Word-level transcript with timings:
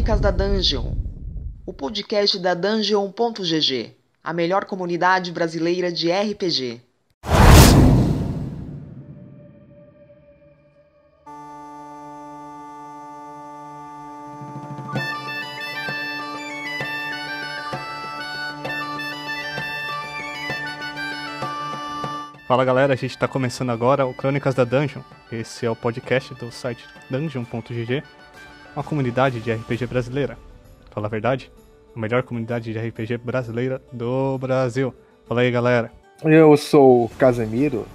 Crônicas 0.00 0.20
da 0.20 0.30
Dungeon, 0.30 0.94
o 1.66 1.74
podcast 1.74 2.38
da 2.38 2.54
Dungeon.gg, 2.54 3.94
a 4.24 4.32
melhor 4.32 4.64
comunidade 4.64 5.30
brasileira 5.30 5.92
de 5.92 6.10
RPG. 6.10 6.80
Fala 22.48 22.64
galera, 22.64 22.94
a 22.94 22.96
gente 22.96 23.10
está 23.10 23.28
começando 23.28 23.68
agora 23.68 24.06
o 24.06 24.14
Crônicas 24.14 24.54
da 24.54 24.64
Dungeon. 24.64 25.02
Esse 25.30 25.66
é 25.66 25.70
o 25.70 25.76
podcast 25.76 26.34
do 26.36 26.50
site 26.50 26.84
dungeon.gg, 27.10 28.02
uma 28.74 28.84
comunidade 28.84 29.40
de 29.40 29.52
RPG 29.52 29.86
brasileira. 29.86 30.38
Fala 30.90 31.06
a 31.06 31.10
verdade, 31.10 31.50
a 31.94 31.98
melhor 31.98 32.22
comunidade 32.22 32.72
de 32.72 32.78
RPG 32.78 33.18
brasileira 33.18 33.80
do 33.92 34.38
Brasil. 34.38 34.94
Fala 35.26 35.42
aí 35.42 35.50
galera. 35.50 35.92
Eu 36.22 36.56
sou 36.56 37.04
o 37.04 37.08
Casemiro, 37.08 37.86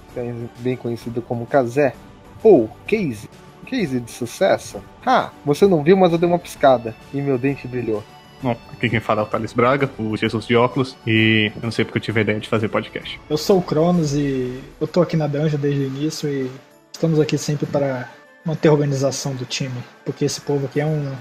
bem 0.58 0.76
conhecido 0.76 1.22
como 1.22 1.46
Kazé, 1.46 1.94
ou 2.42 2.68
Casey. 2.86 3.28
Casey 3.64 4.00
de 4.00 4.10
sucesso? 4.10 4.82
Ah, 5.04 5.30
você 5.44 5.66
não 5.66 5.82
viu, 5.82 5.96
mas 5.96 6.12
eu 6.12 6.18
dei 6.18 6.28
uma 6.28 6.38
piscada 6.38 6.94
e 7.12 7.20
meu 7.20 7.38
dente 7.38 7.68
brilhou. 7.68 8.02
Bom, 8.42 8.56
aqui 8.72 8.88
quem 8.88 9.00
fala 9.00 9.22
é 9.22 9.24
o 9.24 9.26
Thales 9.26 9.52
Braga, 9.52 9.90
o 9.98 10.16
Jesus 10.16 10.46
de 10.46 10.54
óculos, 10.54 10.96
e 11.06 11.50
eu 11.56 11.62
não 11.62 11.70
sei 11.70 11.84
porque 11.84 11.98
eu 11.98 12.02
tive 12.02 12.20
a 12.20 12.22
ideia 12.22 12.40
de 12.40 12.48
fazer 12.48 12.68
podcast. 12.68 13.18
Eu 13.30 13.36
sou 13.36 13.58
o 13.58 13.62
Cronos 13.62 14.14
e 14.14 14.60
eu 14.80 14.86
tô 14.86 15.00
aqui 15.00 15.16
na 15.16 15.26
Dungeon 15.26 15.58
desde 15.58 15.80
o 15.80 15.86
início 15.86 16.28
e 16.28 16.50
estamos 16.92 17.18
aqui 17.18 17.38
sempre 17.38 17.64
para 17.66 18.08
manter 18.46 18.68
a 18.68 18.72
organização 18.72 19.34
do 19.34 19.44
time, 19.44 19.82
porque 20.04 20.24
esse 20.24 20.40
povo 20.40 20.66
aqui 20.66 20.80
é 20.80 20.86
um. 20.86 21.12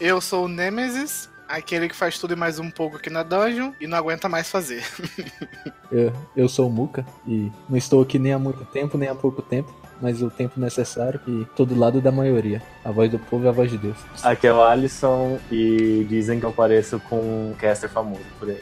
Eu 0.00 0.20
sou 0.20 0.46
o 0.46 0.48
Nemesis, 0.48 1.30
aquele 1.48 1.88
que 1.88 1.94
faz 1.94 2.18
tudo 2.18 2.32
e 2.32 2.36
mais 2.36 2.58
um 2.58 2.68
pouco 2.68 2.96
aqui 2.96 3.08
na 3.08 3.22
Dungeon 3.22 3.72
e 3.80 3.86
não 3.86 3.96
aguenta 3.96 4.28
mais 4.28 4.50
fazer. 4.50 4.84
eu, 5.92 6.12
eu 6.36 6.48
sou 6.48 6.66
o 6.66 6.70
Muka 6.70 7.06
e 7.26 7.52
não 7.68 7.78
estou 7.78 8.02
aqui 8.02 8.18
nem 8.18 8.32
há 8.32 8.38
muito 8.38 8.64
tempo, 8.64 8.98
nem 8.98 9.08
há 9.08 9.14
pouco 9.14 9.40
tempo 9.40 9.72
mas 10.02 10.20
o 10.20 10.28
tempo 10.28 10.58
necessário 10.58 11.20
e 11.28 11.46
todo 11.54 11.78
lado 11.78 12.00
da 12.00 12.10
maioria. 12.10 12.60
A 12.84 12.90
voz 12.90 13.08
do 13.08 13.20
povo 13.20 13.44
e 13.44 13.48
a 13.48 13.52
voz 13.52 13.70
de 13.70 13.78
Deus. 13.78 13.96
Aqui 14.24 14.48
é 14.48 14.52
o 14.52 14.60
Alisson 14.60 15.38
e 15.48 16.04
dizem 16.08 16.40
que 16.40 16.44
eu 16.44 16.52
pareço 16.52 16.98
com 17.08 17.20
um 17.20 17.54
caster 17.56 17.88
famoso 17.88 18.24
por 18.36 18.50
aí. 18.50 18.58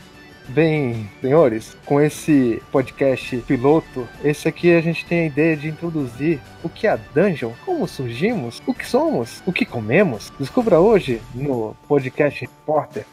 Bem, 0.48 1.08
senhores, 1.20 1.76
com 1.86 2.00
esse 2.00 2.60
podcast 2.72 3.36
piloto, 3.46 4.08
esse 4.24 4.48
aqui 4.48 4.74
a 4.74 4.80
gente 4.80 5.04
tem 5.06 5.20
a 5.20 5.26
ideia 5.26 5.56
de 5.56 5.68
introduzir 5.68 6.40
o 6.62 6.68
que 6.68 6.86
é 6.86 6.90
a 6.90 6.96
Dungeon, 6.96 7.52
como 7.64 7.86
surgimos, 7.86 8.60
o 8.66 8.74
que 8.74 8.86
somos, 8.86 9.42
o 9.46 9.52
que 9.52 9.64
comemos. 9.64 10.32
Descubra 10.38 10.80
hoje 10.80 11.22
no 11.34 11.76
podcast 11.86 12.40
Reporter. 12.40 13.06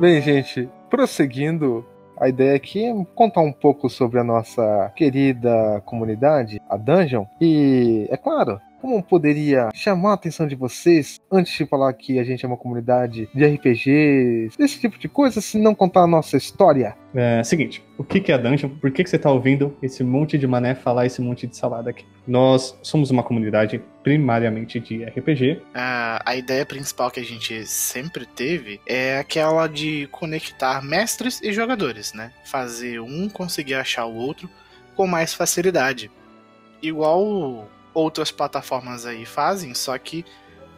Bem, 0.00 0.22
gente, 0.22 0.66
prosseguindo, 0.88 1.84
a 2.20 2.28
ideia 2.28 2.54
aqui 2.54 2.84
é 2.84 3.04
contar 3.14 3.40
um 3.40 3.52
pouco 3.52 3.88
sobre 3.88 4.20
a 4.20 4.24
nossa 4.24 4.92
querida 4.94 5.82
comunidade, 5.86 6.60
a 6.68 6.76
Dungeon. 6.76 7.24
E, 7.40 8.06
é 8.10 8.16
claro, 8.16 8.60
como 8.80 9.02
poderia 9.02 9.68
chamar 9.74 10.10
a 10.10 10.14
atenção 10.14 10.46
de 10.46 10.54
vocês 10.54 11.20
antes 11.30 11.56
de 11.56 11.66
falar 11.66 11.92
que 11.92 12.18
a 12.18 12.24
gente 12.24 12.44
é 12.44 12.48
uma 12.48 12.56
comunidade 12.56 13.28
de 13.34 13.44
RPGs, 13.44 14.56
esse 14.58 14.80
tipo 14.80 14.98
de 14.98 15.08
coisa, 15.08 15.40
se 15.40 15.58
não 15.58 15.74
contar 15.74 16.02
a 16.02 16.06
nossa 16.06 16.36
história? 16.36 16.96
É 17.14 17.42
seguinte, 17.42 17.84
o 17.98 18.04
que 18.04 18.30
é 18.30 18.34
a 18.34 18.38
Dungeon? 18.38 18.70
Por 18.70 18.90
que, 18.90 19.02
que 19.02 19.10
você 19.10 19.16
está 19.16 19.30
ouvindo 19.30 19.76
esse 19.82 20.02
monte 20.04 20.38
de 20.38 20.46
mané 20.46 20.74
falar 20.74 21.06
esse 21.06 21.20
monte 21.20 21.46
de 21.46 21.56
salada 21.56 21.90
aqui? 21.90 22.04
Nós 22.26 22.78
somos 22.82 23.10
uma 23.10 23.22
comunidade 23.22 23.82
primariamente 24.02 24.80
de 24.80 25.04
RPG. 25.04 25.60
A, 25.74 26.22
a 26.24 26.36
ideia 26.36 26.64
principal 26.64 27.10
que 27.10 27.20
a 27.20 27.24
gente 27.24 27.66
sempre 27.66 28.24
teve 28.24 28.80
é 28.86 29.18
aquela 29.18 29.66
de 29.66 30.08
conectar 30.12 30.82
mestres 30.82 31.40
e 31.42 31.52
jogadores, 31.52 32.12
né? 32.14 32.32
Fazer 32.44 33.00
um 33.00 33.28
conseguir 33.28 33.74
achar 33.74 34.06
o 34.06 34.14
outro 34.14 34.48
com 34.94 35.06
mais 35.06 35.34
facilidade. 35.34 36.10
Igual 36.82 37.68
outras 37.94 38.30
plataformas 38.30 39.06
aí 39.06 39.24
fazem, 39.24 39.74
só 39.74 39.96
que 39.98 40.24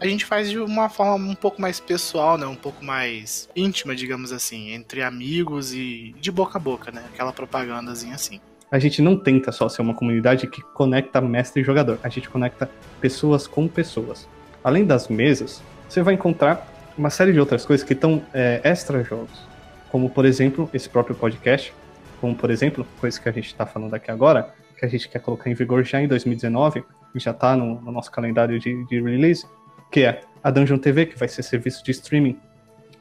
a 0.01 0.07
gente 0.07 0.25
faz 0.25 0.51
de 0.51 0.59
uma 0.59 0.89
forma 0.89 1.31
um 1.31 1.35
pouco 1.35 1.63
mais 1.63 1.79
pessoal, 1.79 2.37
né? 2.37 2.45
Um 2.45 2.57
pouco 2.57 2.85
mais 2.85 3.49
íntima, 3.55 3.95
digamos 3.95 4.33
assim, 4.33 4.73
entre 4.73 5.01
amigos 5.01 5.73
e 5.73 6.13
de 6.21 6.31
boca 6.33 6.59
a 6.59 6.61
boca, 6.61 6.91
né? 6.91 7.05
Aquela 7.13 7.33
propagandazinha 7.33 8.17
assim. 8.17 8.41
A 8.71 8.79
gente 8.79 9.01
não 9.01 9.17
tenta 9.17 9.53
só 9.53 9.69
ser 9.69 9.83
uma 9.83 9.95
comunidade 9.95 10.47
que 10.49 10.61
conecta 10.61 11.21
mestre 11.21 11.63
e 11.63 11.65
jogador. 11.65 12.01
A 12.03 12.09
gente 12.09 12.29
conecta 12.29 12.69
pessoas 13.01 13.47
com 13.47 13.69
pessoas. 13.69 14.27
Além 14.65 14.85
das 14.85 15.09
mesas, 15.09 15.63
você 15.89 16.03
vai 16.03 16.15
encontrar 16.15 16.67
uma 16.97 17.11
série 17.11 17.33
de 17.33 17.39
outras 17.39 17.65
coisas 17.65 17.87
que 17.87 17.93
estão 17.93 18.23
é, 18.35 18.61
extra 18.65 19.05
jogos. 19.05 19.47
Como, 19.91 20.11
por 20.11 20.25
exemplo, 20.25 20.69
esse 20.73 20.89
próprio 20.89 21.15
podcast. 21.15 21.73
Como, 22.21 22.35
por 22.35 22.51
exemplo, 22.51 22.87
coisa 22.99 23.21
que 23.21 23.29
a 23.29 23.33
gente 23.33 23.47
está 23.47 23.67
falando 23.67 23.95
aqui 23.95 24.11
agora, 24.11 24.55
que 24.79 24.85
a 24.85 24.89
gente 24.89 25.09
quer 25.09 25.21
colocar 25.21 25.51
em 25.51 25.55
vigor 25.55 25.85
já 25.85 26.01
em 26.01 26.09
2019, 26.09 26.83
já 27.21 27.31
está 27.31 27.57
no, 27.57 27.81
no, 27.81 27.93
nosso 27.93 28.11
calendário 28.11 28.59
de, 28.59 28.85
de, 28.87 29.01
release, 29.01 29.47
que 29.91 30.01
é 30.01 30.23
a 30.43 30.51
Dungeon 30.51 30.79
TV, 30.79 31.07
que 31.07 31.19
vai 31.19 31.29
ser 31.29 31.43
serviço 31.43 31.85
de 31.85 31.91
streaming, 31.91 32.39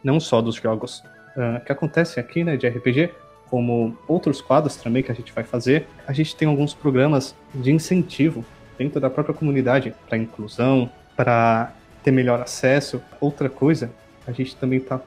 não 0.03 0.19
só 0.19 0.41
dos 0.41 0.55
jogos 0.55 0.99
uh, 1.35 1.63
que 1.65 1.71
acontecem 1.71 2.21
aqui, 2.21 2.43
né, 2.43 2.57
de 2.57 2.67
RPG, 2.67 3.11
como 3.49 3.97
outros 4.07 4.41
quadros 4.41 4.77
também 4.77 5.03
que 5.03 5.11
a 5.11 5.15
gente 5.15 5.33
vai 5.33 5.43
fazer. 5.43 5.87
A 6.07 6.13
gente 6.13 6.35
tem 6.35 6.47
alguns 6.47 6.73
programas 6.73 7.35
de 7.53 7.71
incentivo 7.71 8.45
dentro 8.77 8.99
da 8.99 9.09
própria 9.09 9.35
comunidade 9.35 9.93
para 10.07 10.17
inclusão, 10.17 10.89
para 11.15 11.73
ter 12.03 12.11
melhor 12.11 12.39
acesso. 12.41 13.01
Outra 13.19 13.49
coisa, 13.49 13.91
a 14.25 14.31
gente 14.31 14.55
também 14.55 14.79
está 14.79 15.01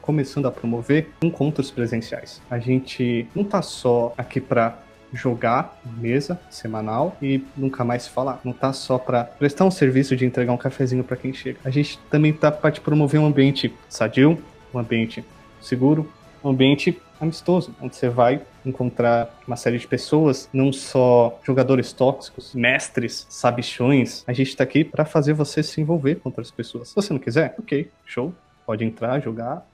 começando 0.00 0.46
a 0.46 0.50
promover 0.50 1.10
encontros 1.20 1.70
presenciais. 1.70 2.40
A 2.50 2.58
gente 2.58 3.28
não 3.34 3.42
está 3.42 3.60
só 3.60 4.14
aqui 4.16 4.40
para 4.40 4.78
jogar 5.12 5.80
mesa 5.84 6.40
semanal 6.50 7.16
e 7.20 7.42
nunca 7.56 7.84
mais 7.84 8.06
falar. 8.06 8.40
Não 8.44 8.52
tá 8.52 8.72
só 8.72 8.98
para 8.98 9.24
prestar 9.24 9.64
um 9.64 9.70
serviço 9.70 10.16
de 10.16 10.24
entregar 10.24 10.52
um 10.52 10.56
cafezinho 10.56 11.04
para 11.04 11.16
quem 11.16 11.32
chega. 11.32 11.58
A 11.64 11.70
gente 11.70 11.98
também 12.10 12.32
tá 12.32 12.50
para 12.50 12.70
te 12.70 12.80
promover 12.80 13.20
um 13.20 13.26
ambiente 13.26 13.74
sadio, 13.88 14.42
um 14.72 14.78
ambiente 14.78 15.24
seguro, 15.60 16.10
um 16.42 16.50
ambiente 16.50 17.00
amistoso, 17.20 17.74
onde 17.80 17.96
você 17.96 18.08
vai 18.08 18.40
encontrar 18.64 19.34
uma 19.46 19.56
série 19.56 19.78
de 19.78 19.86
pessoas, 19.86 20.48
não 20.52 20.72
só 20.72 21.38
jogadores 21.44 21.92
tóxicos, 21.92 22.54
mestres, 22.54 23.26
sabichões. 23.28 24.22
A 24.26 24.32
gente 24.32 24.56
tá 24.56 24.64
aqui 24.64 24.84
para 24.84 25.04
fazer 25.04 25.32
você 25.32 25.62
se 25.62 25.80
envolver 25.80 26.16
com 26.16 26.28
outras 26.28 26.50
pessoas. 26.50 26.88
Se 26.88 26.94
você 26.94 27.12
não 27.12 27.20
quiser, 27.20 27.54
ok, 27.58 27.90
show, 28.04 28.32
pode 28.64 28.84
entrar, 28.84 29.20
jogar 29.20 29.66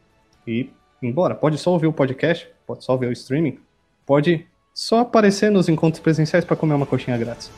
e 0.47 0.61
ir 0.61 0.73
embora. 1.03 1.35
Pode 1.35 1.59
só 1.59 1.71
ouvir 1.71 1.87
o 1.87 1.93
podcast, 1.93 2.49
pode 2.67 2.85
só 2.85 2.97
ver 2.97 3.09
o 3.09 3.13
streaming, 3.13 3.59
pode 4.07 4.47
só 4.75 4.99
aparecer 4.99 5.53
nos 5.53 5.69
encontros 5.69 6.03
presenciais 6.03 6.45
para 6.45 6.57
comer 6.57 6.75
uma 6.75 6.85
coxinha 6.85 7.17
grátis. 7.17 7.49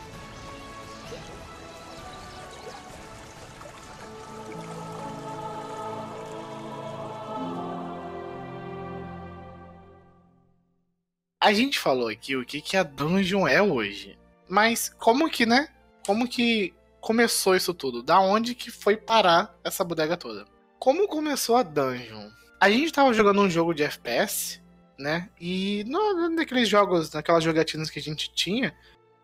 A 11.41 11.53
gente 11.53 11.79
falou 11.79 12.09
aqui 12.09 12.37
o 12.37 12.45
que, 12.45 12.61
que 12.61 12.77
a 12.77 12.83
Dungeon 12.83 13.49
é 13.49 13.63
hoje. 13.63 14.19
Mas 14.49 14.89
como 14.99 15.31
que, 15.31 15.47
né? 15.47 15.69
Como 16.05 16.29
que 16.29 16.75
começou 17.01 17.55
isso 17.57 17.73
tudo? 17.73 18.03
Da 18.03 18.21
onde 18.21 18.55
que 18.55 18.71
foi 18.71 18.97
parar 18.97 19.57
essa 19.65 19.85
bodega 19.85 20.17
toda? 20.17 20.45
Como 20.79 21.09
começou 21.09 21.57
a 21.57 21.63
Dungeon? 21.63 22.29
A 22.61 22.69
gente 22.69 22.93
tava 22.93 23.15
jogando 23.15 23.41
um 23.41 23.49
jogo 23.49 23.73
de 23.73 23.85
FPS 23.85 24.61
né? 24.99 25.29
E 25.41 25.85
no, 25.87 26.29
naqueles 26.29 26.69
jogos, 26.69 27.13
naquelas 27.13 27.45
jogatinas 27.45 27.91
que 27.91 27.99
a 27.99 28.03
gente 28.03 28.33
tinha, 28.35 28.75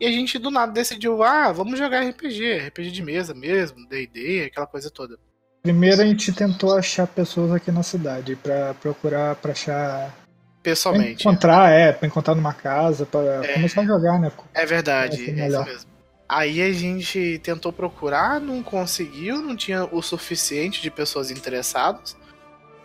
e 0.00 0.06
a 0.06 0.10
gente 0.10 0.38
do 0.38 0.50
nada 0.50 0.72
decidiu, 0.72 1.22
ah, 1.22 1.52
vamos 1.52 1.78
jogar 1.78 2.04
RPG, 2.04 2.58
RPG 2.68 2.90
de 2.90 3.02
mesa 3.02 3.34
mesmo, 3.34 3.86
D&D, 3.88 4.44
aquela 4.46 4.66
coisa 4.66 4.90
toda. 4.90 5.16
Primeiro 5.62 6.02
a 6.02 6.04
gente 6.04 6.32
tentou 6.32 6.76
achar 6.76 7.06
pessoas 7.06 7.52
aqui 7.52 7.70
na 7.70 7.84
cidade 7.84 8.34
para 8.34 8.74
procurar 8.74 9.36
para 9.36 9.52
achar 9.52 10.12
pessoalmente. 10.60 11.22
Pra 11.22 11.32
encontrar, 11.32 11.70
é, 11.70 11.92
para 11.92 12.08
encontrar 12.08 12.34
numa 12.34 12.52
casa, 12.52 13.06
para 13.06 13.44
é, 13.44 13.54
começar 13.54 13.82
a 13.82 13.86
jogar, 13.86 14.18
né? 14.18 14.32
É 14.54 14.66
verdade, 14.66 15.30
é 15.30 15.46
isso 15.46 15.64
mesmo. 15.64 15.92
Aí 16.28 16.62
a 16.62 16.72
gente 16.72 17.38
tentou 17.44 17.72
procurar, 17.72 18.40
não 18.40 18.62
conseguiu, 18.62 19.42
não 19.42 19.54
tinha 19.54 19.84
o 19.84 20.00
suficiente 20.02 20.80
de 20.80 20.90
pessoas 20.90 21.30
interessadas. 21.30 22.16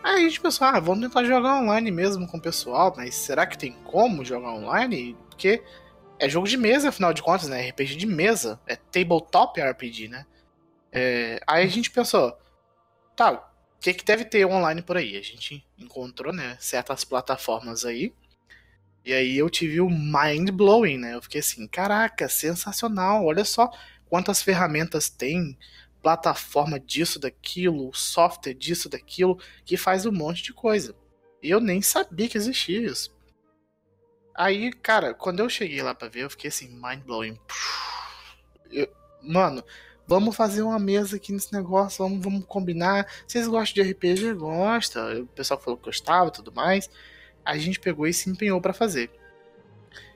Aí 0.08 0.26
a 0.26 0.30
gente 0.30 0.40
pensou, 0.40 0.66
ah, 0.66 0.80
vamos 0.80 1.06
tentar 1.06 1.26
jogar 1.26 1.60
online 1.60 1.92
mesmo 1.92 2.26
com 2.26 2.38
o 2.38 2.42
pessoal, 2.42 2.94
mas 2.96 3.14
será 3.14 3.46
que 3.46 3.58
tem 3.58 3.74
como 3.84 4.24
jogar 4.24 4.54
online? 4.54 5.18
Porque 5.30 5.62
é 6.18 6.30
jogo 6.30 6.48
de 6.48 6.56
mesa, 6.56 6.88
afinal 6.88 7.14
de 7.14 7.22
contas, 7.22 7.50
né? 7.50 7.68
RPG 7.70 7.98
de 7.98 8.06
mesa. 8.06 8.58
É 8.66 8.78
tabletop 8.78 9.60
RPG, 9.60 10.08
né? 10.08 10.26
É... 10.94 11.42
Aí 11.46 11.66
a 11.66 11.68
gente 11.68 11.92
pensou, 11.92 12.38
tá, 13.18 13.34
o 13.34 13.82
que, 13.82 13.94
que 13.94 14.06
deve 14.06 14.24
ter 14.24 14.46
online 14.46 14.82
por 14.82 14.96
aí? 14.96 15.18
A 15.18 15.22
gente 15.22 15.68
encontrou, 15.78 16.32
né, 16.32 16.56
certas 16.58 17.04
plataformas 17.04 17.84
aí. 17.84 18.14
E 19.04 19.12
aí 19.12 19.38
eu 19.38 19.50
tive 19.50 19.82
o 19.82 19.90
mind 19.90 20.52
blowing, 20.52 21.00
né? 21.00 21.16
Eu 21.16 21.22
fiquei 21.22 21.42
assim, 21.42 21.68
caraca, 21.68 22.30
sensacional, 22.30 23.26
olha 23.26 23.44
só 23.44 23.70
quantas 24.10 24.42
ferramentas 24.42 25.10
tem, 25.10 25.58
plataforma 26.08 26.80
disso, 26.80 27.20
daquilo, 27.20 27.94
software 27.94 28.54
disso, 28.54 28.88
daquilo, 28.88 29.38
que 29.66 29.76
faz 29.76 30.06
um 30.06 30.12
monte 30.12 30.42
de 30.42 30.54
coisa. 30.54 30.96
E 31.44 31.50
eu 31.50 31.60
nem 31.60 31.82
sabia 31.82 32.30
que 32.30 32.38
existia 32.38 32.80
isso. 32.80 33.14
Aí, 34.34 34.72
cara, 34.72 35.14
quando 35.14 35.42
eu 35.42 35.50
cheguei 35.50 35.82
lá 35.82 35.94
pra 35.94 36.08
ver, 36.08 36.24
eu 36.24 36.30
fiquei 36.30 36.48
assim, 36.48 36.70
mind 36.82 37.04
blowing. 37.04 37.38
Eu, 38.72 38.88
mano, 39.22 39.62
vamos 40.08 40.34
fazer 40.34 40.62
uma 40.62 40.80
mesa 40.80 41.18
aqui 41.18 41.34
nesse 41.34 41.52
negócio, 41.52 42.02
vamos, 42.02 42.24
vamos 42.24 42.46
combinar. 42.46 43.06
Vocês 43.28 43.46
gostam 43.46 43.84
de 43.84 43.92
RPG? 43.92 44.34
Gosta. 44.36 45.20
O 45.20 45.28
pessoal 45.28 45.60
falou 45.60 45.78
que 45.78 45.84
gostava 45.84 46.30
e 46.30 46.32
tudo 46.32 46.54
mais. 46.54 46.90
A 47.44 47.58
gente 47.58 47.82
pegou 47.82 48.08
e 48.08 48.14
se 48.14 48.30
empenhou 48.30 48.62
para 48.62 48.72
fazer. 48.72 49.12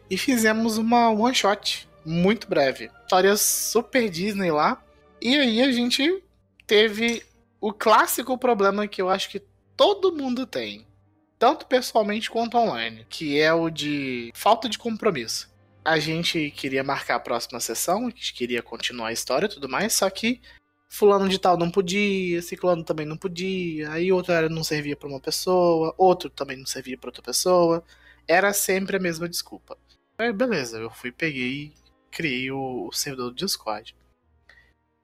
E 0.09 0.17
fizemos 0.17 0.77
uma 0.77 1.09
one 1.09 1.35
shot 1.35 1.85
muito 2.05 2.47
breve. 2.47 2.89
História 3.03 3.35
super 3.35 4.09
Disney 4.09 4.51
lá. 4.51 4.81
E 5.21 5.37
aí 5.37 5.61
a 5.61 5.71
gente 5.71 6.23
teve 6.65 7.23
o 7.59 7.71
clássico 7.71 8.35
problema 8.37 8.87
que 8.87 8.99
eu 9.01 9.07
acho 9.07 9.29
que 9.29 9.43
todo 9.77 10.15
mundo 10.15 10.47
tem 10.47 10.87
tanto 11.37 11.65
pessoalmente 11.67 12.29
quanto 12.29 12.57
online, 12.57 13.05
que 13.09 13.39
é 13.39 13.53
o 13.53 13.69
de 13.69 14.31
falta 14.33 14.67
de 14.67 14.79
compromisso. 14.79 15.49
A 15.85 15.99
gente 15.99 16.51
queria 16.51 16.83
marcar 16.83 17.15
a 17.15 17.19
próxima 17.19 17.59
sessão, 17.59 18.07
a 18.07 18.09
gente 18.09 18.33
queria 18.33 18.63
continuar 18.63 19.07
a 19.07 19.13
história 19.13 19.45
e 19.45 19.49
tudo 19.49 19.69
mais, 19.69 19.93
só 19.93 20.09
que 20.09 20.41
fulano 20.89 21.29
de 21.29 21.39
tal 21.39 21.57
não 21.57 21.71
podia, 21.71 22.41
ciclano 22.41 22.83
também 22.83 23.05
não 23.05 23.17
podia, 23.17 23.91
aí 23.91 24.11
outro 24.11 24.49
não 24.49 24.63
servia 24.63 24.95
para 24.95 25.07
uma 25.07 25.19
pessoa, 25.19 25.93
outro 25.97 26.29
também 26.29 26.57
não 26.57 26.65
servia 26.65 26.97
para 26.97 27.09
outra 27.09 27.23
pessoa. 27.23 27.83
Era 28.27 28.53
sempre 28.53 28.97
a 28.97 28.99
mesma 28.99 29.29
desculpa. 29.29 29.77
Aí 30.17 30.33
beleza, 30.33 30.77
eu 30.77 30.89
fui, 30.89 31.11
peguei, 31.11 31.73
criei 32.11 32.51
o 32.51 32.91
servidor 32.91 33.29
do 33.29 33.35
Discord. 33.35 33.95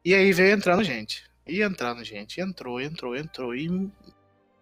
E 0.08 0.16
aí 0.16 0.32
veio 0.32 0.56
entrando 0.56 0.86
gente. 0.86 1.30
E 1.46 1.62
entrando 1.62 2.02
gente, 2.02 2.40
entrou, 2.40 2.80
entrou, 2.80 3.14
entrou. 3.14 3.54
E 3.54 3.92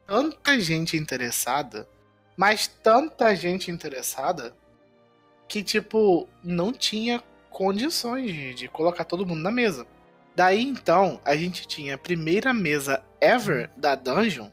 tanta 0.08 0.60
gente 0.60 0.98
interessada, 0.98 1.88
mas 2.36 2.66
tanta 2.66 3.36
gente 3.36 3.70
interessada, 3.70 4.56
que, 5.48 5.62
tipo, 5.62 6.28
não 6.44 6.74
tinha 6.74 7.24
condições 7.52 8.34
de, 8.34 8.54
de 8.56 8.68
colocar 8.68 9.04
todo 9.04 9.24
mundo 9.24 9.44
na 9.44 9.52
mesa. 9.52 9.86
Daí 10.36 10.64
então, 10.64 11.22
a 11.24 11.36
gente 11.36 11.68
tinha 11.68 11.94
a 11.94 12.00
primeira 12.00 12.52
mesa 12.52 13.04
ever 13.22 13.70
da 13.78 13.94
Dungeon, 13.94 14.50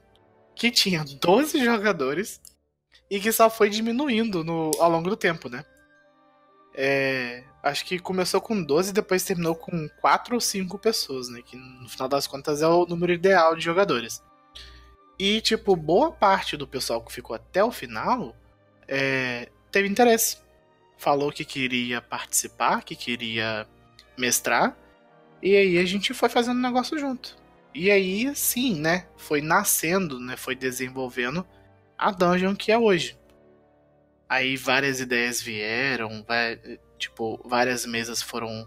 que 0.54 0.70
tinha 0.70 1.02
12 1.02 1.64
jogadores 1.64 2.38
e 3.10 3.18
que 3.18 3.32
só 3.32 3.48
foi 3.48 3.70
diminuindo 3.70 4.44
no, 4.44 4.70
ao 4.78 4.90
longo 4.90 5.08
do 5.08 5.16
tempo, 5.16 5.48
né? 5.48 5.64
É, 6.74 7.44
acho 7.62 7.84
que 7.84 7.98
começou 7.98 8.40
com 8.40 8.62
12 8.62 8.90
e 8.90 8.94
depois 8.94 9.24
terminou 9.24 9.54
com 9.54 9.88
4 10.00 10.34
ou 10.34 10.40
5 10.40 10.78
pessoas, 10.78 11.28
né? 11.28 11.40
Que 11.42 11.56
no 11.56 11.88
final 11.88 12.08
das 12.08 12.26
contas 12.26 12.60
é 12.60 12.66
o 12.66 12.86
número 12.86 13.12
ideal 13.12 13.54
de 13.54 13.62
jogadores. 13.62 14.22
E, 15.18 15.40
tipo, 15.40 15.76
boa 15.76 16.10
parte 16.10 16.56
do 16.56 16.66
pessoal 16.66 17.00
que 17.00 17.12
ficou 17.12 17.36
até 17.36 17.62
o 17.62 17.70
final 17.70 18.34
é, 18.88 19.48
teve 19.70 19.88
interesse. 19.88 20.38
Falou 20.96 21.30
que 21.30 21.44
queria 21.44 22.00
participar, 22.00 22.82
que 22.82 22.96
queria 22.96 23.66
mestrar. 24.18 24.76
E 25.40 25.56
aí 25.56 25.78
a 25.78 25.84
gente 25.84 26.12
foi 26.14 26.28
fazendo 26.28 26.60
negócio 26.60 26.98
junto. 26.98 27.36
E 27.74 27.90
aí, 27.90 28.34
sim, 28.34 28.74
né? 28.78 29.06
Foi 29.16 29.40
nascendo, 29.40 30.18
né? 30.20 30.36
Foi 30.36 30.54
desenvolvendo 30.54 31.46
a 31.96 32.10
dungeon 32.10 32.54
que 32.54 32.70
é 32.70 32.78
hoje. 32.78 33.18
Aí 34.32 34.56
várias 34.56 34.98
ideias 34.98 35.42
vieram, 35.42 36.24
vai, 36.26 36.58
tipo, 36.98 37.38
várias 37.44 37.84
mesas 37.84 38.22
foram 38.22 38.66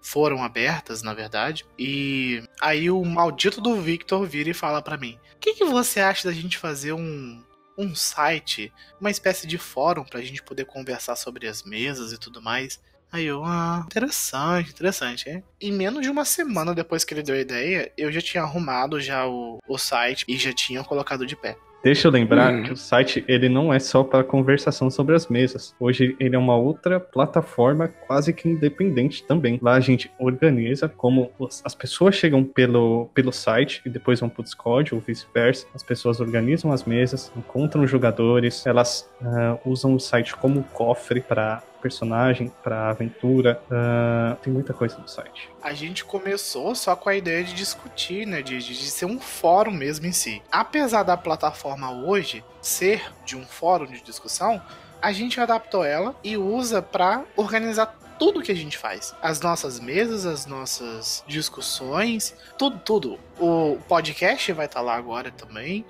foram 0.00 0.42
abertas, 0.42 1.02
na 1.02 1.12
verdade. 1.12 1.66
E 1.78 2.42
aí 2.62 2.90
o 2.90 3.04
maldito 3.04 3.60
do 3.60 3.78
Victor 3.78 4.26
vira 4.26 4.48
e 4.48 4.54
fala 4.54 4.80
para 4.80 4.96
mim: 4.96 5.20
"O 5.36 5.38
que, 5.38 5.52
que 5.52 5.66
você 5.66 6.00
acha 6.00 6.26
da 6.26 6.34
gente 6.34 6.56
fazer 6.56 6.94
um 6.94 7.44
um 7.76 7.94
site, 7.94 8.72
uma 8.98 9.10
espécie 9.10 9.46
de 9.46 9.58
fórum 9.58 10.02
pra 10.02 10.22
gente 10.22 10.42
poder 10.42 10.64
conversar 10.64 11.14
sobre 11.14 11.46
as 11.46 11.62
mesas 11.62 12.10
e 12.10 12.18
tudo 12.18 12.40
mais?" 12.40 12.80
Aí 13.12 13.26
eu, 13.26 13.44
ah, 13.44 13.82
interessante, 13.84 14.70
interessante, 14.70 15.28
hein? 15.28 15.44
Em 15.60 15.72
menos 15.72 16.00
de 16.00 16.08
uma 16.08 16.24
semana 16.24 16.74
depois 16.74 17.04
que 17.04 17.12
ele 17.12 17.22
deu 17.22 17.34
a 17.34 17.38
ideia, 17.38 17.92
eu 17.98 18.10
já 18.10 18.22
tinha 18.22 18.44
arrumado 18.44 18.98
já 18.98 19.26
o, 19.26 19.58
o 19.68 19.76
site 19.76 20.24
e 20.26 20.38
já 20.38 20.54
tinha 20.54 20.82
colocado 20.82 21.26
de 21.26 21.36
pé. 21.36 21.58
Deixa 21.82 22.06
eu 22.06 22.12
lembrar 22.12 22.52
Uhum. 22.52 22.62
que 22.62 22.72
o 22.72 22.76
site 22.76 23.24
ele 23.26 23.48
não 23.48 23.72
é 23.74 23.78
só 23.78 24.04
para 24.04 24.22
conversação 24.22 24.88
sobre 24.88 25.16
as 25.16 25.26
mesas. 25.26 25.74
Hoje 25.80 26.14
ele 26.20 26.36
é 26.36 26.38
uma 26.38 26.56
outra 26.56 27.00
plataforma 27.00 27.88
quase 28.06 28.32
que 28.32 28.48
independente 28.48 29.24
também. 29.24 29.58
Lá 29.60 29.74
a 29.74 29.80
gente 29.80 30.10
organiza 30.18 30.88
como 30.88 31.30
as 31.64 31.74
pessoas 31.74 32.14
chegam 32.14 32.44
pelo, 32.44 33.08
pelo 33.12 33.32
site 33.32 33.82
e 33.84 33.90
depois 33.90 34.20
vão 34.20 34.28
pro 34.28 34.42
Discord 34.44 34.94
ou 34.94 35.00
vice-versa. 35.00 35.66
As 35.74 35.82
pessoas 35.82 36.20
organizam 36.20 36.70
as 36.70 36.84
mesas, 36.84 37.32
encontram 37.36 37.86
jogadores, 37.86 38.64
elas 38.66 39.10
ah, 39.20 39.58
usam 39.64 39.94
o 39.94 40.00
site 40.00 40.36
como 40.36 40.62
cofre 40.72 41.20
para 41.20 41.62
personagem, 41.82 42.50
para 42.62 42.88
aventura. 42.88 43.60
Ah, 43.70 44.36
tem 44.42 44.52
muita 44.52 44.72
coisa 44.72 44.96
no 44.98 45.08
site. 45.08 45.50
A 45.62 45.74
gente 45.74 46.04
começou 46.04 46.74
só 46.74 46.94
com 46.96 47.08
a 47.08 47.14
ideia 47.14 47.42
de 47.42 47.52
discutir, 47.52 48.26
né? 48.26 48.40
De, 48.40 48.58
de, 48.58 48.74
de 48.74 48.90
ser 48.90 49.06
um 49.06 49.18
fórum 49.18 49.72
mesmo 49.72 50.06
em 50.06 50.12
si. 50.12 50.40
Apesar 50.50 51.02
da 51.02 51.16
plataforma 51.16 51.90
hoje 51.90 52.44
ser 52.60 53.02
de 53.24 53.36
um 53.36 53.44
fórum 53.44 53.86
de 53.86 54.00
discussão, 54.02 54.62
a 55.00 55.12
gente 55.12 55.40
adaptou 55.40 55.84
ela 55.84 56.14
e 56.22 56.36
usa 56.36 56.80
para 56.80 57.24
organizar 57.36 57.98
tudo 58.18 58.40
que 58.40 58.52
a 58.52 58.56
gente 58.56 58.78
faz. 58.78 59.12
As 59.20 59.40
nossas 59.40 59.80
mesas, 59.80 60.24
as 60.24 60.46
nossas 60.46 61.24
discussões, 61.26 62.36
tudo, 62.56 62.78
tudo. 62.78 63.18
O 63.36 63.78
podcast 63.88 64.52
vai 64.52 64.66
estar 64.66 64.80
lá 64.80 64.94
agora 64.94 65.32
também. 65.32 65.84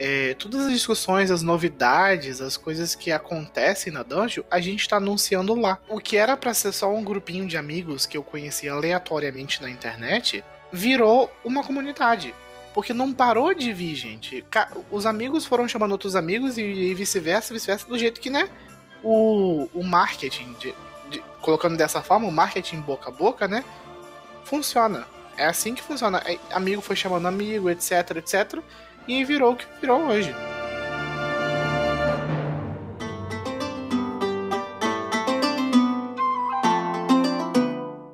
É, 0.00 0.34
todas 0.34 0.66
as 0.66 0.72
discussões, 0.72 1.28
as 1.28 1.42
novidades, 1.42 2.40
as 2.40 2.56
coisas 2.56 2.94
que 2.94 3.10
acontecem 3.10 3.92
na 3.92 4.04
Dungeon, 4.04 4.44
a 4.48 4.60
gente 4.60 4.88
tá 4.88 4.96
anunciando 4.98 5.54
lá. 5.56 5.78
O 5.88 5.98
que 5.98 6.16
era 6.16 6.36
pra 6.36 6.54
ser 6.54 6.72
só 6.72 6.88
um 6.94 7.02
grupinho 7.02 7.46
de 7.48 7.56
amigos 7.56 8.06
que 8.06 8.16
eu 8.16 8.22
conhecia 8.22 8.72
aleatoriamente 8.72 9.60
na 9.60 9.68
internet, 9.68 10.44
virou 10.72 11.28
uma 11.44 11.64
comunidade. 11.64 12.32
Porque 12.72 12.92
não 12.94 13.12
parou 13.12 13.52
de 13.52 13.72
vir, 13.72 13.96
gente. 13.96 14.44
Os 14.88 15.04
amigos 15.04 15.44
foram 15.44 15.66
chamando 15.66 15.90
outros 15.92 16.14
amigos 16.14 16.56
e, 16.58 16.62
e 16.62 16.94
vice-versa, 16.94 17.52
vice-versa, 17.52 17.88
do 17.88 17.98
jeito 17.98 18.20
que, 18.20 18.30
né? 18.30 18.48
O, 19.02 19.68
o 19.74 19.82
marketing, 19.82 20.54
de- 20.60 20.74
de- 21.10 21.22
colocando 21.40 21.76
dessa 21.76 22.02
forma, 22.02 22.28
o 22.28 22.32
marketing 22.32 22.80
boca 22.82 23.08
a 23.08 23.12
boca, 23.12 23.48
né? 23.48 23.64
Funciona. 24.44 25.06
É 25.36 25.46
assim 25.46 25.74
que 25.74 25.82
funciona. 25.82 26.22
É, 26.24 26.38
Amigo 26.52 26.80
foi 26.80 26.94
chamando 26.94 27.26
amigo, 27.26 27.68
etc, 27.70 28.16
etc. 28.16 28.58
E 29.08 29.24
virou 29.24 29.52
o 29.52 29.56
que 29.56 29.66
virou 29.80 30.02
hoje. 30.02 30.30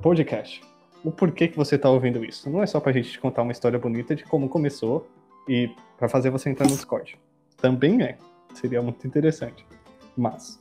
podcast. 0.00 0.62
O 1.02 1.10
porquê 1.10 1.48
que 1.48 1.56
você 1.56 1.78
tá 1.78 1.90
ouvindo 1.90 2.24
isso? 2.24 2.48
Não 2.48 2.62
é 2.62 2.66
só 2.66 2.78
pra 2.78 2.92
gente 2.92 3.10
te 3.10 3.18
contar 3.18 3.42
uma 3.42 3.52
história 3.52 3.78
bonita 3.78 4.14
de 4.14 4.22
como 4.22 4.48
começou 4.48 5.08
e 5.48 5.74
pra 5.96 6.08
fazer 6.08 6.30
você 6.30 6.50
entrar 6.50 6.66
no 6.66 6.76
Discord. 6.76 7.18
Também 7.56 8.02
é. 8.02 8.18
Seria 8.52 8.82
muito 8.82 9.04
interessante. 9.06 9.66
Mas, 10.14 10.60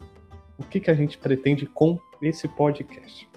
o 0.57 0.63
que 0.63 0.79
que 0.79 0.89
a 0.89 0.95
gente 0.95 1.17
pretende 1.17 1.67
com 1.67 1.99
esse 2.21 2.47
podcast? 2.47 3.29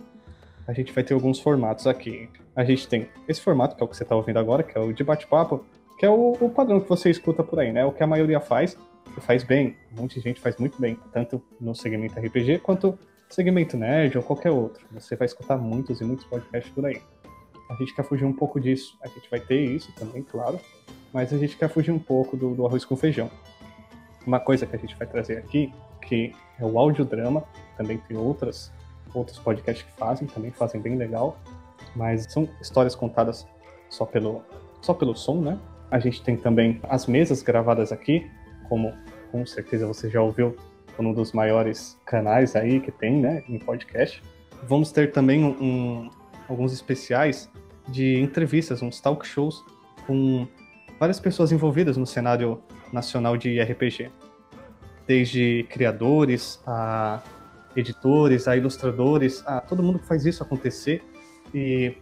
A 0.66 0.72
gente 0.72 0.92
vai 0.92 1.04
ter 1.04 1.12
alguns 1.12 1.40
formatos 1.40 1.86
aqui. 1.86 2.30
A 2.54 2.64
gente 2.64 2.88
tem 2.88 3.08
esse 3.28 3.40
formato, 3.40 3.76
que 3.76 3.82
é 3.82 3.84
o 3.84 3.88
que 3.88 3.96
você 3.96 4.04
tá 4.04 4.16
ouvindo 4.16 4.38
agora, 4.38 4.62
que 4.62 4.78
é 4.78 4.80
o 4.80 4.92
de 4.92 5.04
bate-papo, 5.04 5.66
que 5.98 6.04
é 6.04 6.10
o, 6.10 6.32
o 6.32 6.50
padrão 6.50 6.80
que 6.80 6.88
você 6.88 7.10
escuta 7.10 7.42
por 7.42 7.58
aí, 7.58 7.72
né? 7.72 7.84
O 7.84 7.92
que 7.92 8.02
a 8.02 8.06
maioria 8.06 8.40
faz, 8.40 8.76
e 9.16 9.20
faz 9.20 9.42
bem. 9.42 9.76
Um 9.92 10.02
monte 10.02 10.16
de 10.16 10.20
gente 10.20 10.40
faz 10.40 10.56
muito 10.56 10.80
bem, 10.80 10.98
tanto 11.12 11.42
no 11.60 11.74
segmento 11.74 12.18
RPG 12.18 12.58
quanto 12.58 12.98
segmento 13.28 13.76
nerd 13.76 14.16
ou 14.16 14.22
qualquer 14.22 14.50
outro. 14.50 14.86
Você 14.92 15.16
vai 15.16 15.26
escutar 15.26 15.56
muitos 15.56 16.00
e 16.00 16.04
muitos 16.04 16.24
podcasts 16.26 16.72
por 16.72 16.86
aí. 16.86 17.00
A 17.68 17.74
gente 17.74 17.94
quer 17.94 18.04
fugir 18.04 18.24
um 18.24 18.32
pouco 18.32 18.60
disso. 18.60 18.96
A 19.02 19.08
gente 19.08 19.28
vai 19.28 19.40
ter 19.40 19.60
isso 19.60 19.92
também, 19.92 20.22
claro. 20.22 20.60
Mas 21.12 21.32
a 21.32 21.38
gente 21.38 21.56
quer 21.56 21.68
fugir 21.68 21.90
um 21.90 21.98
pouco 21.98 22.36
do, 22.36 22.54
do 22.54 22.66
arroz 22.66 22.84
com 22.84 22.96
feijão. 22.96 23.30
Uma 24.26 24.38
coisa 24.38 24.66
que 24.66 24.76
a 24.76 24.78
gente 24.78 24.96
vai 24.96 25.06
trazer 25.06 25.38
aqui, 25.38 25.72
que 26.02 26.32
é 26.58 26.64
o 26.64 26.78
audiodrama. 26.78 27.44
Também 27.76 27.98
tem 27.98 28.16
outras, 28.16 28.72
outros 29.12 29.38
podcasts 29.38 29.84
que 29.84 29.92
fazem, 29.92 30.28
também 30.28 30.50
fazem 30.50 30.80
bem 30.80 30.96
legal. 30.96 31.38
Mas 31.94 32.30
são 32.30 32.48
histórias 32.60 32.94
contadas 32.94 33.46
só 33.88 34.04
pelo, 34.04 34.42
só 34.80 34.94
pelo 34.94 35.16
som, 35.16 35.40
né? 35.40 35.58
A 35.90 35.98
gente 35.98 36.22
tem 36.22 36.36
também 36.36 36.80
as 36.88 37.06
mesas 37.06 37.42
gravadas 37.42 37.92
aqui, 37.92 38.28
como 38.68 38.92
com 39.30 39.44
certeza 39.46 39.86
você 39.86 40.10
já 40.10 40.20
ouviu 40.20 40.56
um 40.98 41.12
dos 41.12 41.32
maiores 41.32 41.98
canais 42.06 42.56
aí 42.56 42.80
que 42.80 42.90
tem, 42.90 43.20
né, 43.20 43.44
em 43.48 43.58
podcast. 43.58 44.22
Vamos 44.66 44.90
ter 44.90 45.12
também 45.12 45.44
um, 45.44 46.10
alguns 46.48 46.72
especiais 46.72 47.50
de 47.88 48.18
entrevistas, 48.20 48.82
uns 48.82 49.00
talk 49.00 49.26
shows 49.26 49.64
com 50.06 50.46
várias 50.98 51.20
pessoas 51.20 51.52
envolvidas 51.52 51.96
no 51.96 52.06
cenário 52.06 52.60
nacional 52.92 53.36
de 53.36 53.60
RPG. 53.60 54.10
Desde 55.06 55.66
criadores, 55.68 56.60
a 56.66 57.22
editores, 57.76 58.48
a 58.48 58.56
ilustradores, 58.56 59.42
a 59.46 59.60
todo 59.60 59.82
mundo 59.82 59.98
que 59.98 60.06
faz 60.06 60.24
isso 60.24 60.42
acontecer. 60.42 61.02
E 61.54 61.94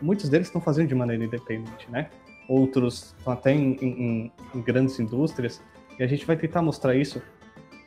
muitos 0.00 0.28
deles 0.28 0.46
estão 0.48 0.60
fazendo 0.60 0.88
de 0.88 0.94
maneira 0.94 1.24
independente, 1.24 1.90
né? 1.90 2.10
Outros 2.48 3.14
até 3.26 3.52
em, 3.52 3.72
em, 3.80 4.32
em 4.54 4.60
grandes 4.60 4.98
indústrias. 4.98 5.62
E 5.98 6.02
a 6.02 6.06
gente 6.06 6.26
vai 6.26 6.36
tentar 6.36 6.62
mostrar 6.62 6.94
isso 6.94 7.22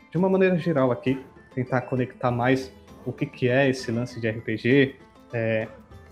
de 0.09 0.17
uma 0.17 0.29
maneira 0.29 0.57
geral 0.57 0.91
aqui, 0.91 1.23
tentar 1.53 1.81
conectar 1.81 2.31
mais 2.31 2.71
o 3.05 3.11
que, 3.11 3.25
que 3.25 3.49
é 3.49 3.69
esse 3.69 3.91
lance 3.91 4.19
de 4.19 4.29
RPG. 4.29 4.95
É, 5.33 5.67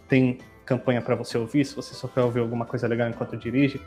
tem 0.07 0.37
campanha 0.65 1.01
para 1.01 1.15
você 1.15 1.37
ouvir, 1.37 1.65
se 1.65 1.75
você 1.75 1.93
só 1.93 2.07
quer 2.07 2.21
ouvir 2.21 2.39
alguma 2.39 2.65
coisa 2.65 2.87
legal 2.87 3.09
enquanto 3.09 3.37
dirige, 3.37 3.79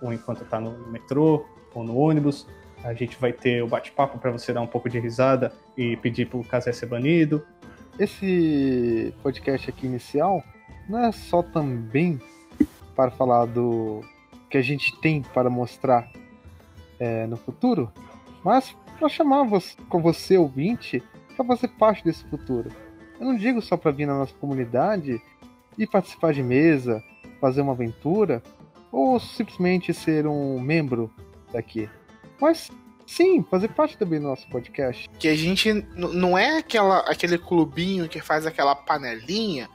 ou 0.00 0.12
enquanto 0.12 0.42
está 0.42 0.60
no 0.60 0.90
metrô 0.90 1.46
ou 1.74 1.84
no 1.84 1.96
ônibus. 1.96 2.46
A 2.84 2.94
gente 2.94 3.16
vai 3.18 3.32
ter 3.32 3.62
o 3.62 3.66
bate-papo 3.66 4.18
para 4.18 4.30
você 4.30 4.52
dar 4.52 4.60
um 4.60 4.66
pouco 4.66 4.88
de 4.88 4.98
risada 4.98 5.52
e 5.76 5.96
pedir 5.96 6.28
para 6.28 6.38
o 6.38 6.44
Casé 6.44 6.72
ser 6.72 6.86
banido. 6.86 7.44
Esse 7.98 9.14
podcast 9.22 9.70
aqui 9.70 9.86
inicial 9.86 10.42
não 10.88 11.04
é 11.04 11.10
só 11.10 11.42
também 11.42 12.20
para 12.96 13.10
falar 13.10 13.44
do 13.46 14.00
que 14.48 14.56
a 14.56 14.62
gente 14.62 14.98
tem 15.00 15.22
para 15.22 15.50
mostrar 15.50 16.10
é, 16.98 17.26
no 17.26 17.36
futuro, 17.36 17.92
mas 18.42 18.74
para 18.98 19.08
chamar 19.08 19.44
você, 19.44 19.76
com 19.88 20.00
você 20.00 20.38
ouvinte 20.38 21.02
para 21.36 21.44
fazer 21.44 21.68
parte 21.68 22.02
desse 22.02 22.24
futuro. 22.24 22.70
Eu 23.20 23.26
não 23.26 23.36
digo 23.36 23.60
só 23.60 23.76
para 23.76 23.90
vir 23.90 24.06
na 24.06 24.18
nossa 24.18 24.34
comunidade 24.34 25.20
e 25.76 25.86
participar 25.86 26.32
de 26.32 26.42
mesa, 26.42 27.02
fazer 27.40 27.60
uma 27.60 27.72
aventura, 27.72 28.42
ou 28.90 29.20
simplesmente 29.20 29.92
ser 29.92 30.26
um 30.26 30.58
membro 30.58 31.10
daqui. 31.52 31.88
Mas 32.40 32.70
sim, 33.06 33.42
fazer 33.42 33.68
parte 33.68 33.98
também 33.98 34.20
do 34.20 34.26
nosso 34.26 34.48
podcast. 34.48 35.08
Que 35.18 35.28
a 35.28 35.36
gente 35.36 35.72
não 35.94 36.36
é 36.36 36.58
aquela, 36.58 37.00
aquele 37.00 37.36
clubinho 37.36 38.08
que 38.08 38.20
faz 38.20 38.46
aquela 38.46 38.74
panelinha 38.74 39.68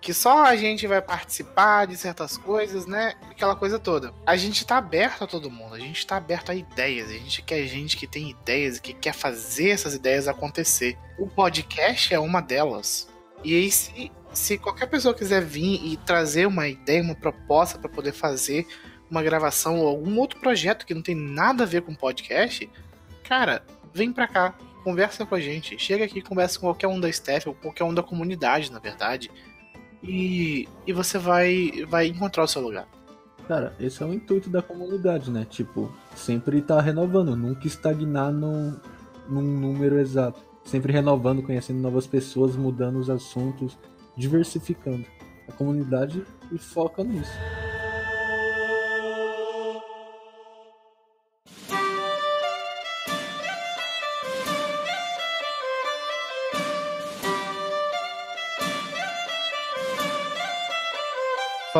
que 0.00 0.14
só 0.14 0.44
a 0.44 0.56
gente 0.56 0.86
vai 0.86 1.02
participar 1.02 1.86
de 1.86 1.96
certas 1.96 2.38
coisas, 2.38 2.86
né? 2.86 3.14
Aquela 3.30 3.54
coisa 3.54 3.78
toda. 3.78 4.14
A 4.26 4.34
gente 4.34 4.66
tá 4.66 4.78
aberto 4.78 5.24
a 5.24 5.26
todo 5.26 5.50
mundo, 5.50 5.74
a 5.74 5.78
gente 5.78 6.06
tá 6.06 6.16
aberto 6.16 6.50
a 6.50 6.54
ideias, 6.54 7.10
a 7.10 7.12
gente 7.12 7.42
quer 7.42 7.66
gente 7.66 7.96
que 7.96 8.06
tem 8.06 8.30
ideias 8.30 8.78
e 8.78 8.80
que 8.80 8.94
quer 8.94 9.12
fazer 9.12 9.70
essas 9.70 9.94
ideias 9.94 10.26
acontecer. 10.26 10.96
O 11.18 11.26
podcast 11.26 12.14
é 12.14 12.18
uma 12.18 12.40
delas. 12.40 13.08
E 13.44 13.54
aí, 13.54 13.70
se, 13.70 14.10
se 14.32 14.56
qualquer 14.56 14.86
pessoa 14.86 15.14
quiser 15.14 15.44
vir 15.44 15.84
e 15.84 15.96
trazer 15.98 16.46
uma 16.46 16.66
ideia, 16.66 17.02
uma 17.02 17.14
proposta 17.14 17.78
para 17.78 17.90
poder 17.90 18.12
fazer 18.12 18.66
uma 19.10 19.22
gravação 19.22 19.80
ou 19.80 19.88
algum 19.88 20.18
outro 20.18 20.40
projeto 20.40 20.86
que 20.86 20.94
não 20.94 21.02
tem 21.02 21.14
nada 21.14 21.64
a 21.64 21.66
ver 21.66 21.82
com 21.82 21.94
podcast, 21.94 22.70
cara, 23.24 23.62
vem 23.92 24.12
pra 24.12 24.28
cá, 24.28 24.54
conversa 24.82 25.26
com 25.26 25.34
a 25.34 25.40
gente. 25.40 25.78
Chega 25.78 26.06
aqui, 26.06 26.22
conversa 26.22 26.58
com 26.58 26.66
qualquer 26.66 26.86
um 26.86 26.98
da 26.98 27.08
staff 27.10 27.46
ou 27.48 27.54
qualquer 27.54 27.84
um 27.84 27.92
da 27.92 28.02
comunidade, 28.02 28.72
na 28.72 28.78
verdade 28.78 29.30
e, 30.02 30.68
e 30.86 30.92
você 30.92 31.18
vai, 31.18 31.70
vai 31.88 32.06
encontrar 32.06 32.44
o 32.44 32.48
seu 32.48 32.62
lugar. 32.62 32.88
Cara, 33.46 33.74
esse 33.80 34.02
é 34.02 34.06
o 34.06 34.14
intuito 34.14 34.48
da 34.48 34.62
comunidade, 34.62 35.30
né? 35.30 35.44
Tipo, 35.48 35.92
sempre 36.14 36.62
tá 36.62 36.80
renovando, 36.80 37.34
nunca 37.34 37.66
estagnar 37.66 38.32
num, 38.32 38.78
num 39.28 39.42
número 39.42 39.98
exato. 39.98 40.40
Sempre 40.64 40.92
renovando, 40.92 41.42
conhecendo 41.42 41.80
novas 41.80 42.06
pessoas, 42.06 42.54
mudando 42.54 42.98
os 42.98 43.10
assuntos, 43.10 43.76
diversificando. 44.16 45.04
A 45.48 45.52
comunidade 45.52 46.22
foca 46.58 47.02
nisso. 47.02 47.32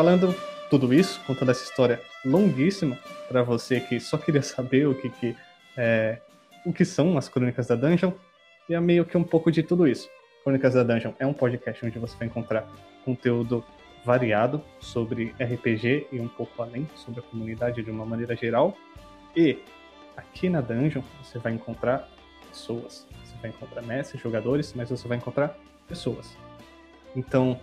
Falando 0.01 0.33
tudo 0.67 0.91
isso, 0.91 1.21
contando 1.27 1.51
essa 1.51 1.63
história 1.63 2.01
longuíssima 2.25 2.97
para 3.27 3.43
você 3.43 3.79
que 3.79 3.99
só 3.99 4.17
queria 4.17 4.41
saber 4.41 4.87
o 4.87 4.95
que, 4.95 5.11
que 5.11 5.37
é, 5.77 6.19
o 6.65 6.73
que 6.73 6.83
são 6.83 7.19
as 7.19 7.29
Crônicas 7.29 7.67
da 7.67 7.75
Dungeon, 7.75 8.11
e 8.67 8.73
é 8.73 8.79
meio 8.79 9.05
que 9.05 9.15
um 9.15 9.23
pouco 9.23 9.51
de 9.51 9.61
tudo 9.61 9.87
isso. 9.87 10.09
Crônicas 10.43 10.73
da 10.73 10.81
Dungeon 10.81 11.11
é 11.19 11.27
um 11.27 11.33
podcast 11.33 11.85
onde 11.85 11.99
você 11.99 12.17
vai 12.17 12.27
encontrar 12.27 12.67
conteúdo 13.05 13.63
variado 14.03 14.63
sobre 14.79 15.35
RPG 15.39 16.07
e 16.11 16.19
um 16.19 16.27
pouco 16.27 16.63
além 16.63 16.89
sobre 16.95 17.19
a 17.19 17.23
comunidade 17.23 17.83
de 17.83 17.91
uma 17.91 18.03
maneira 18.03 18.35
geral. 18.35 18.75
E 19.35 19.59
aqui 20.17 20.49
na 20.49 20.61
Dungeon 20.61 21.03
você 21.23 21.37
vai 21.37 21.53
encontrar 21.53 22.09
pessoas. 22.49 23.05
Você 23.23 23.35
vai 23.39 23.51
encontrar 23.51 23.83
mestres, 23.83 24.19
jogadores, 24.19 24.73
mas 24.75 24.89
você 24.89 25.07
vai 25.07 25.19
encontrar 25.19 25.55
pessoas. 25.87 26.35
Então, 27.15 27.59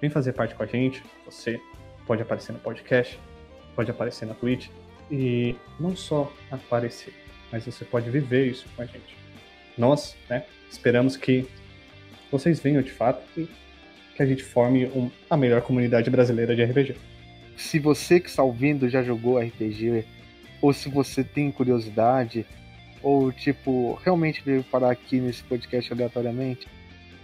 Vem 0.00 0.10
fazer 0.10 0.32
parte 0.32 0.54
com 0.54 0.62
a 0.62 0.66
gente. 0.66 1.02
Você 1.24 1.60
pode 2.06 2.22
aparecer 2.22 2.52
no 2.52 2.58
podcast, 2.58 3.18
pode 3.74 3.90
aparecer 3.90 4.26
na 4.26 4.34
Twitch. 4.34 4.68
E 5.10 5.56
não 5.78 5.96
só 5.96 6.32
aparecer, 6.50 7.12
mas 7.50 7.66
você 7.66 7.84
pode 7.84 8.08
viver 8.10 8.46
isso 8.46 8.66
com 8.76 8.82
a 8.82 8.86
gente. 8.86 9.16
Nós, 9.76 10.16
né, 10.28 10.44
esperamos 10.70 11.16
que 11.16 11.48
vocês 12.30 12.60
venham 12.60 12.80
de 12.80 12.92
fato 12.92 13.22
e 13.36 13.48
que 14.14 14.22
a 14.22 14.26
gente 14.26 14.42
forme 14.42 14.86
um, 14.86 15.10
a 15.28 15.36
melhor 15.36 15.62
comunidade 15.62 16.08
brasileira 16.10 16.54
de 16.54 16.62
RPG. 16.62 16.96
Se 17.56 17.78
você 17.78 18.20
que 18.20 18.28
está 18.28 18.42
ouvindo 18.42 18.88
já 18.88 19.02
jogou 19.02 19.38
RPG, 19.38 20.04
ou 20.62 20.72
se 20.72 20.88
você 20.88 21.24
tem 21.24 21.50
curiosidade, 21.50 22.46
ou 23.02 23.32
tipo, 23.32 23.98
realmente 24.04 24.42
veio 24.44 24.62
parar 24.62 24.90
aqui 24.90 25.20
nesse 25.20 25.42
podcast 25.42 25.92
aleatoriamente, 25.92 26.68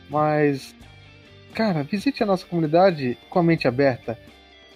mas 0.09 0.75
cara, 1.57 1.83
visite 1.83 2.23
a 2.23 2.27
nossa 2.27 2.45
comunidade 2.45 3.17
com 3.31 3.39
a 3.39 3.43
mente 3.43 3.67
aberta. 3.67 4.19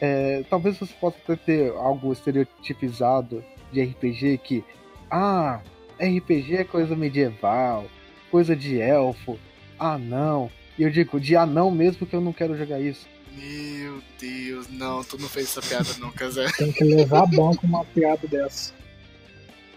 É, 0.00 0.42
talvez 0.48 0.78
você 0.78 0.94
possa 0.98 1.36
ter 1.36 1.70
algo 1.72 2.10
estereotipizado 2.10 3.44
de 3.70 3.82
RPG 3.82 4.40
que, 4.42 4.64
ah, 5.10 5.60
RPG 6.00 6.56
é 6.56 6.64
coisa 6.64 6.96
medieval, 6.96 7.86
coisa 8.30 8.56
de 8.56 8.80
elfo, 8.80 9.38
ah 9.78 9.98
não. 9.98 10.50
E 10.78 10.82
eu 10.82 10.90
digo, 10.90 11.20
de 11.20 11.36
anão 11.36 11.70
mesmo 11.70 12.06
que 12.06 12.16
eu 12.16 12.20
não 12.22 12.32
quero 12.32 12.56
jogar 12.56 12.80
isso. 12.80 13.06
Meu 13.36 14.02
Deus, 14.18 14.66
não, 14.70 15.04
tu 15.04 15.18
não 15.18 15.28
fez 15.28 15.54
essa 15.54 15.60
piada 15.60 15.90
não, 16.00 16.10
Casé. 16.10 16.50
Tem 16.56 16.72
que 16.72 16.82
levar 16.82 17.26
bom 17.26 17.54
com 17.54 17.66
uma 17.66 17.84
piada 17.84 18.26
dessa. 18.26 18.72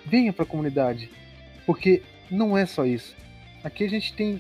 Venha 0.06 0.32
pra 0.32 0.46
comunidade, 0.46 1.10
porque 1.66 2.02
não 2.32 2.58
é 2.58 2.66
só 2.66 2.86
isso. 2.86 3.14
Aqui 3.62 3.84
a 3.84 3.90
gente 3.90 4.14
tem 4.14 4.40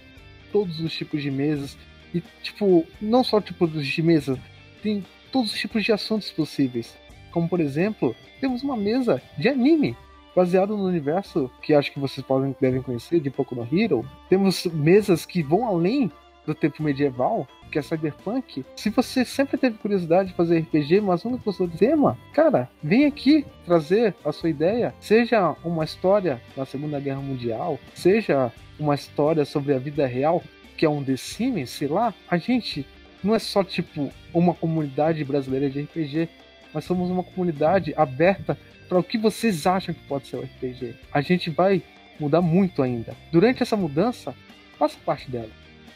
todos 0.51 0.79
os 0.79 0.93
tipos 0.93 1.21
de 1.21 1.31
mesas, 1.31 1.77
e, 2.13 2.21
tipo, 2.41 2.85
não 3.01 3.23
só 3.23 3.41
tipo 3.41 3.67
de 3.67 4.01
mesa, 4.01 4.39
tem 4.81 5.03
todos 5.31 5.53
os 5.53 5.59
tipos 5.59 5.83
de 5.83 5.91
assuntos 5.91 6.31
possíveis. 6.31 6.95
Como, 7.31 7.49
por 7.49 7.59
exemplo, 7.59 8.15
temos 8.39 8.61
uma 8.61 8.77
mesa 8.77 9.21
de 9.37 9.49
anime, 9.49 9.97
baseado 10.35 10.75
no 10.77 10.85
universo 10.85 11.49
que 11.61 11.73
acho 11.73 11.91
que 11.91 11.99
vocês 11.99 12.25
podem, 12.25 12.55
devem 12.59 12.81
conhecer, 12.81 13.19
de 13.19 13.29
Poco 13.29 13.55
no 13.55 13.67
Hero. 13.71 14.05
Temos 14.29 14.65
mesas 14.65 15.25
que 15.25 15.41
vão 15.41 15.65
além 15.65 16.11
do 16.45 16.53
tempo 16.53 16.83
medieval, 16.83 17.47
que 17.71 17.79
é 17.79 17.81
cyberpunk. 17.81 18.65
Se 18.75 18.89
você 18.89 19.25
sempre 19.25 19.57
teve 19.57 19.77
curiosidade 19.77 20.29
de 20.29 20.35
fazer 20.35 20.59
RPG, 20.59 21.01
mas 21.01 21.23
nunca 21.23 21.43
gostou 21.43 21.67
do 21.67 21.77
tema, 21.77 22.17
cara, 22.33 22.69
vem 22.81 23.05
aqui 23.05 23.45
trazer 23.65 24.13
a 24.23 24.31
sua 24.31 24.49
ideia. 24.49 24.93
Seja 24.99 25.55
uma 25.63 25.83
história 25.83 26.41
da 26.55 26.65
Segunda 26.65 26.99
Guerra 26.99 27.21
Mundial, 27.21 27.79
seja 27.93 28.51
uma 28.79 28.95
história 28.95 29.45
sobre 29.45 29.73
a 29.73 29.79
vida 29.79 30.05
real, 30.05 30.43
que 30.83 30.85
é 30.85 30.89
um 30.89 31.01
The 31.01 31.15
Sims, 31.15 31.69
sei 31.69 31.87
lá, 31.87 32.13
a 32.29 32.35
gente 32.35 32.85
não 33.23 33.33
é 33.33 33.39
só 33.39 33.63
tipo 33.63 34.11
uma 34.33 34.53
comunidade 34.53 35.23
brasileira 35.23 35.69
de 35.69 35.83
RPG, 35.83 36.27
mas 36.73 36.83
somos 36.83 37.09
uma 37.09 37.23
comunidade 37.23 37.93
aberta 37.95 38.57
para 38.89 38.99
o 38.99 39.03
que 39.03 39.17
vocês 39.17 39.65
acham 39.65 39.95
que 39.95 40.01
pode 40.01 40.27
ser 40.27 40.35
o 40.35 40.41
RPG. 40.41 40.93
A 41.13 41.21
gente 41.21 41.49
vai 41.49 41.81
mudar 42.19 42.41
muito 42.41 42.83
ainda. 42.83 43.15
Durante 43.31 43.63
essa 43.63 43.77
mudança, 43.77 44.35
faça 44.77 44.97
parte 45.05 45.31
dela. 45.31 45.47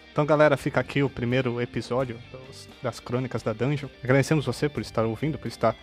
Então, 0.09 0.25
galera, 0.25 0.55
fica 0.55 0.79
aqui 0.79 1.03
o 1.03 1.09
primeiro 1.09 1.59
episódio 1.59 2.17
das 2.81 3.01
Crônicas 3.01 3.43
da 3.43 3.51
Dungeon. 3.51 3.89
Agradecemos 4.01 4.45
você 4.45 4.69
por 4.69 4.79
estar 4.79 5.03
ouvindo, 5.03 5.37
por 5.37 5.49
estar 5.49 5.75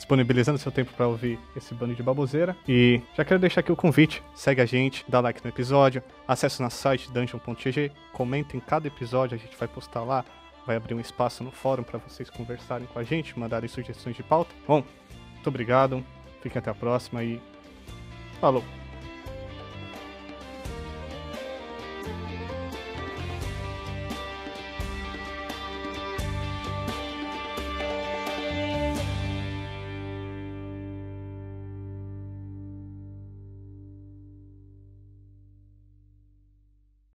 disponibilizando 0.00 0.58
seu 0.58 0.72
tempo 0.72 0.92
para 0.94 1.06
ouvir 1.06 1.38
esse 1.54 1.74
bando 1.74 1.94
de 1.94 2.02
baboseira. 2.02 2.56
E 2.66 3.00
já 3.14 3.24
quero 3.24 3.38
deixar 3.38 3.60
aqui 3.60 3.70
o 3.70 3.76
convite: 3.76 4.22
segue 4.34 4.60
a 4.60 4.66
gente, 4.66 5.04
dá 5.06 5.20
like 5.20 5.40
no 5.44 5.50
episódio, 5.50 6.02
acesse 6.26 6.60
nosso 6.60 6.78
site 6.78 7.10
dungeon.gg, 7.12 7.92
comenta 8.12 8.56
em 8.56 8.60
cada 8.60 8.88
episódio, 8.88 9.36
a 9.36 9.38
gente 9.38 9.56
vai 9.56 9.68
postar 9.68 10.02
lá. 10.02 10.24
Vai 10.66 10.76
abrir 10.76 10.94
um 10.94 11.00
espaço 11.00 11.42
no 11.42 11.50
fórum 11.50 11.82
para 11.82 11.98
vocês 11.98 12.28
conversarem 12.28 12.86
com 12.86 12.98
a 12.98 13.02
gente, 13.02 13.38
mandarem 13.38 13.68
sugestões 13.68 14.14
de 14.14 14.22
pauta. 14.22 14.54
Bom, 14.66 14.84
muito 15.34 15.46
obrigado, 15.46 16.04
fiquem 16.42 16.58
até 16.58 16.70
a 16.70 16.74
próxima 16.74 17.24
e 17.24 17.40
falou! 18.40 18.79